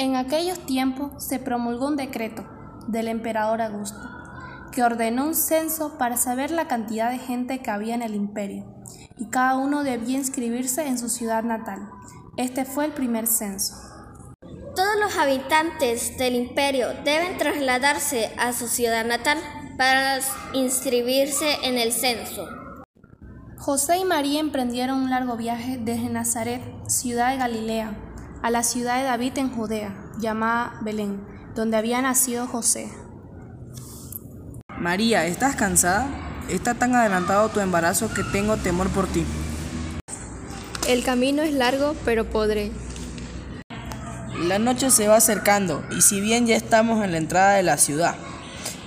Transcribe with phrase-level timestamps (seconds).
[0.00, 2.48] En aquellos tiempos se promulgó un decreto
[2.88, 4.00] del emperador Augusto
[4.72, 8.64] que ordenó un censo para saber la cantidad de gente que había en el imperio,
[9.18, 11.90] y cada uno debía inscribirse en su ciudad natal.
[12.38, 13.74] Este fue el primer censo.
[14.74, 19.36] Todos los habitantes del imperio deben trasladarse a su ciudad natal
[19.76, 20.20] para
[20.54, 22.48] inscribirse en el censo.
[23.58, 28.09] José y María emprendieron un largo viaje desde Nazaret, ciudad de Galilea,
[28.42, 31.20] a la ciudad de David en Judea, llamada Belén,
[31.54, 32.90] donde había nacido José.
[34.78, 36.06] María, ¿estás cansada?
[36.48, 39.24] Está tan adelantado tu embarazo que tengo temor por ti.
[40.88, 42.72] El camino es largo, pero podré.
[44.38, 47.76] La noche se va acercando y si bien ya estamos en la entrada de la
[47.76, 48.14] ciudad,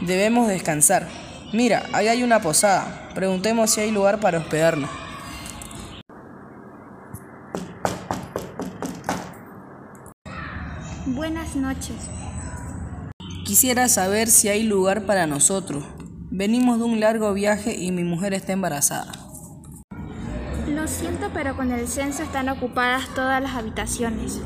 [0.02, 1.08] debemos descansar.
[1.54, 3.10] Mira, ahí hay una posada.
[3.14, 5.03] Preguntemos si hay lugar para hospedarnos.
[11.06, 11.96] Buenas noches.
[13.44, 15.84] Quisiera saber si hay lugar para nosotros.
[16.32, 19.12] Venimos de un largo viaje y mi mujer está embarazada.
[20.70, 24.40] Lo siento, pero con el censo están ocupadas todas las habitaciones.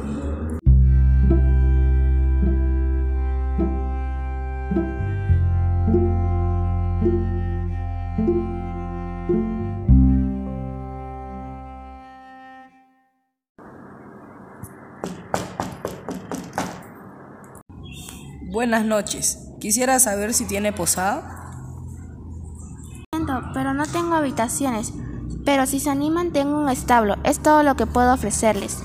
[18.58, 19.38] Buenas noches.
[19.59, 21.52] Quisiera saber si tiene posada.
[23.13, 24.94] Siento, pero no tengo habitaciones.
[25.45, 27.17] Pero si se animan, tengo un establo.
[27.23, 28.80] Es todo lo que puedo ofrecerles.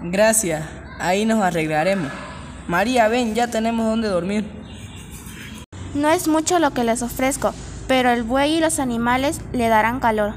[0.00, 0.66] Gracias.
[0.98, 2.10] Ahí nos arreglaremos.
[2.68, 4.50] María, ven, ya tenemos donde dormir.
[5.92, 7.52] No es mucho lo que les ofrezco,
[7.86, 10.32] pero el buey y los animales le darán calor.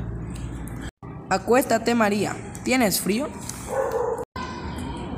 [1.29, 2.35] Acuéstate, María.
[2.65, 3.29] ¿Tienes frío?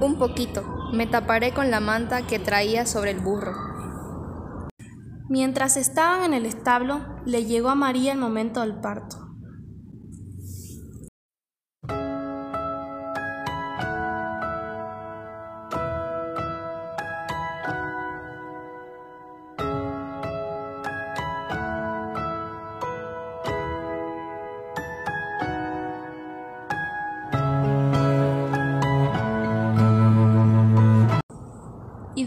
[0.01, 0.89] Un poquito.
[0.91, 3.53] Me taparé con la manta que traía sobre el burro.
[5.29, 9.24] Mientras estaban en el establo, le llegó a María el momento del parto.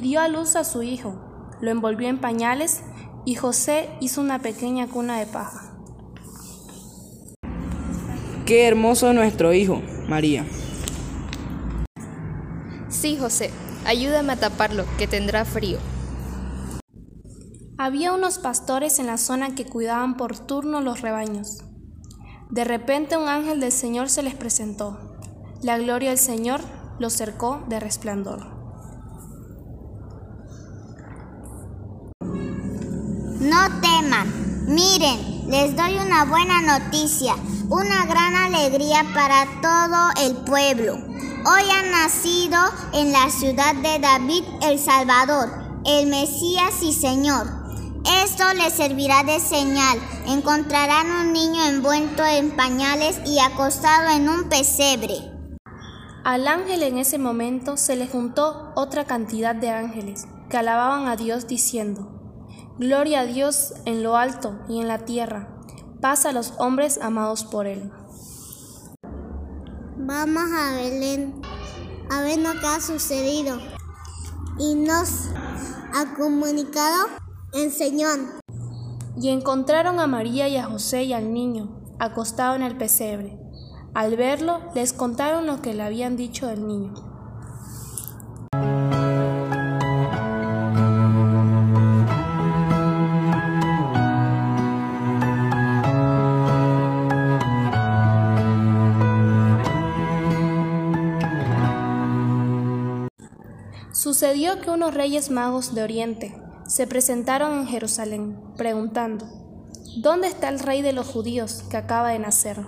[0.09, 1.21] Dio a luz a su hijo,
[1.61, 2.81] lo envolvió en pañales
[3.27, 5.75] y José hizo una pequeña cuna de paja.
[8.47, 10.47] Qué hermoso nuestro hijo, María.
[12.89, 13.51] Sí, José,
[13.85, 15.79] ayúdame a taparlo, que tendrá frío.
[17.77, 21.59] Había unos pastores en la zona que cuidaban por turno los rebaños.
[22.49, 25.19] De repente un ángel del Señor se les presentó.
[25.63, 26.63] La gloria del Señor
[26.99, 28.58] los cercó de resplandor.
[33.49, 37.35] No teman, miren, les doy una buena noticia,
[37.71, 40.97] una gran alegría para todo el pueblo.
[40.97, 42.59] Hoy ha nacido
[42.93, 45.49] en la ciudad de David el Salvador,
[45.87, 47.47] el Mesías y Señor.
[48.23, 49.99] Esto les servirá de señal.
[50.27, 55.15] Encontrarán un niño envuelto en pañales y acostado en un pesebre.
[56.23, 61.17] Al ángel en ese momento se le juntó otra cantidad de ángeles que alababan a
[61.17, 62.18] Dios diciendo,
[62.79, 65.49] Gloria a Dios en lo alto y en la tierra,
[66.01, 67.91] paz a los hombres amados por Él.
[69.97, 71.43] Vamos a Belén
[72.09, 73.59] a ver lo que ha sucedido
[74.61, 75.29] y nos
[75.93, 77.09] ha comunicado
[77.53, 78.21] el Señor.
[79.21, 83.41] Y encontraron a María y a José y al niño acostado en el pesebre.
[83.93, 87.08] Al verlo, les contaron lo que le habían dicho del niño.
[104.19, 106.35] Sucedió que unos reyes magos de Oriente
[106.67, 109.25] se presentaron en Jerusalén, preguntando,
[109.99, 112.59] ¿Dónde está el rey de los judíos que acaba de nacer?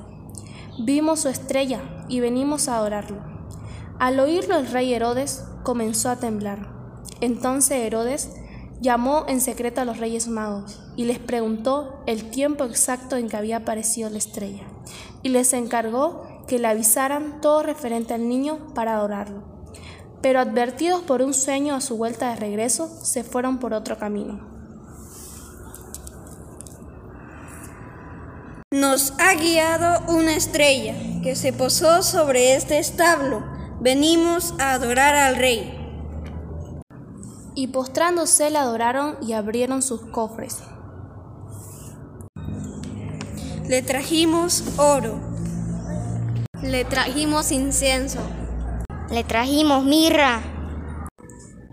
[0.78, 3.24] Vimos su estrella y venimos a adorarlo.
[3.98, 6.68] Al oírlo el rey Herodes comenzó a temblar.
[7.20, 8.30] Entonces Herodes
[8.80, 13.36] llamó en secreto a los reyes magos y les preguntó el tiempo exacto en que
[13.36, 14.68] había aparecido la estrella,
[15.24, 19.49] y les encargó que le avisaran todo referente al niño para adorarlo
[20.22, 24.40] pero advertidos por un sueño a su vuelta de regreso, se fueron por otro camino.
[28.72, 33.42] Nos ha guiado una estrella que se posó sobre este establo
[33.80, 35.76] venimos a adorar al Rey.
[37.54, 40.58] Y postrándose le adoraron y abrieron sus cofres.
[43.66, 45.18] Le trajimos oro.
[46.62, 48.20] Le trajimos incienso.
[49.10, 50.40] Le trajimos mirra.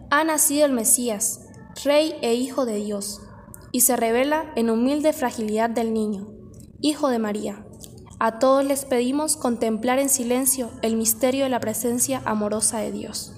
[0.10, 1.42] Ha nacido el Mesías,
[1.86, 3.22] Rey e Hijo de Dios,
[3.72, 6.30] y se revela en humilde fragilidad del niño,
[6.81, 7.63] Hijo de María.
[8.18, 13.37] A todos les pedimos contemplar en silencio el misterio de la presencia amorosa de Dios.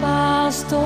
[0.00, 0.84] Pastores